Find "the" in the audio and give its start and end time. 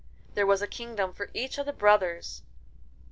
1.67-1.73